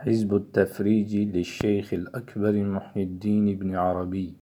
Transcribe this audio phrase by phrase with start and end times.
[0.00, 4.34] حزب التفريج للشيخ الأكبر محي الدين بن عربي.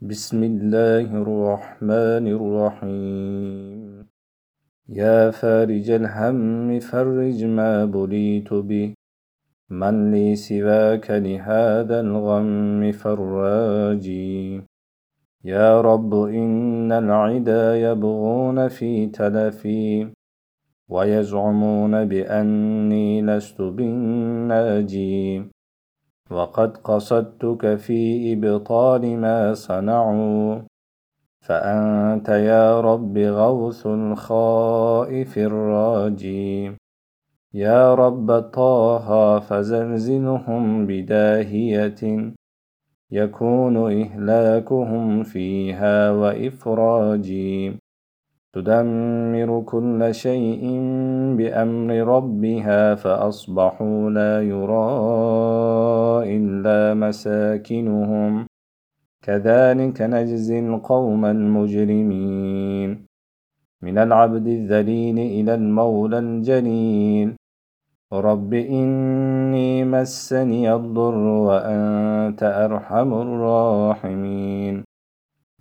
[0.00, 4.06] بسم الله الرحمن الرحيم.
[4.88, 8.94] يا فارج الهم فرج ما بليت به.
[9.70, 14.62] من لي سواك لهذا الغم فراجي
[15.44, 20.12] يا رب إن العدا يبغون في تلفي
[20.92, 25.44] ويزعمون بأني لست بالناجي.
[26.30, 30.58] وقد قصدتك في إبطال ما صنعوا.
[31.40, 36.76] فأنت يا رب غوث الخائف الراجي.
[37.54, 42.32] يا رب طه فزلزلهم بداهية.
[43.10, 47.82] يكون إهلاكهم فيها وإفراجي.
[48.52, 50.62] تدمر كل شيء
[51.36, 54.88] بأمر ربها فأصبحوا لا يرى
[56.36, 58.46] إلا مساكنهم.
[59.22, 63.06] كذلك نجزي القوم المجرمين.
[63.82, 67.36] من العبد الذليل إلى المولى الجليل.
[68.12, 74.91] رب إني مسني الضر وأنت أرحم الراحمين.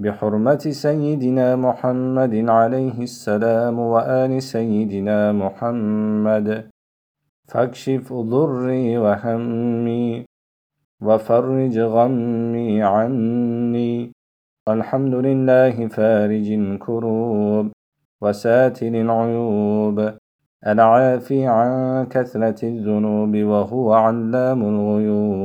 [0.00, 6.48] بحرمة سيدنا محمد عليه السلام وآل سيدنا محمد.
[7.50, 10.24] فاكشف ضري وهمي
[11.06, 14.12] وفرج غمي عني.
[14.68, 17.66] الحمد لله فارج الكروب
[18.22, 19.98] وساتر العيوب.
[20.72, 21.70] العافي عن
[22.14, 25.39] كثرة الذنوب وهو علام الغيوب.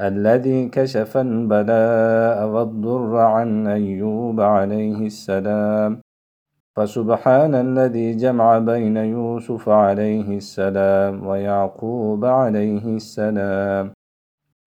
[0.00, 6.00] الذي كشف البلاء والضر عن أيوب عليه السلام.
[6.76, 13.92] فسبحان الذي جمع بين يوسف عليه السلام ويعقوب عليه السلام.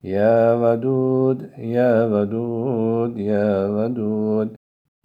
[0.04, 4.56] يا ودود يا ودود يا ودود.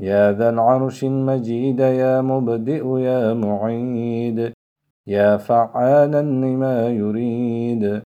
[0.00, 4.52] يا ذا العرش المجيد يا مبدئ يا معيد.
[5.06, 8.02] يا فعالا لما يريد.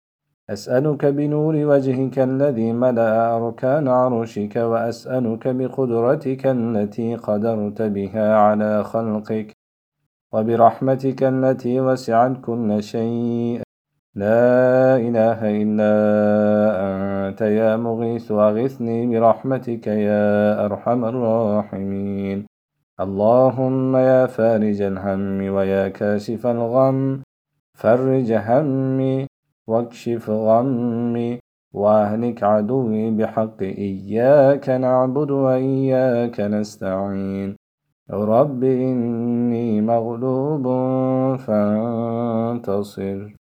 [0.51, 9.53] أسألك بنور وجهك الذي ملأ أركان عرشك وأسألك بقدرتك التي قدرت بها على خلقك
[10.33, 13.61] وبرحمتك التي وسعت كل شيء.
[14.15, 15.93] لا إله إلا
[16.87, 22.47] أنت يا مغيث أغثني برحمتك يا أرحم الراحمين.
[23.01, 27.23] اللهم يا فارج الهم ويا كاشف الغم
[27.75, 29.27] فرج همي
[29.67, 31.39] واكشف غمي
[31.75, 37.57] وأهلك عدوي بحق إياك نعبد وإياك نستعين.
[38.11, 40.67] رب إني مغلوب
[41.37, 43.37] فانتصر.